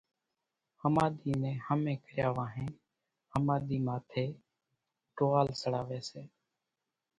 ۿماۮِي 0.83 1.31
نين 1.41 1.57
ۿمي 1.65 1.93
ڪريا 2.03 2.27
وانھين 2.37 2.69
ۿماۮي 3.33 3.77
ماٿي 3.87 4.25
ٽوئان 5.15 5.47
سڙاوي 5.59 5.99
سي 6.09 6.21